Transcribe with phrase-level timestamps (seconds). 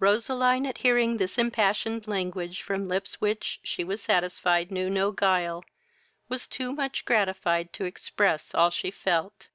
[0.00, 5.64] Roseline, at hearing this impassioned language from lips which, she was satisfied, knew no guile,
[6.28, 9.48] was too much gratified to express all she felt.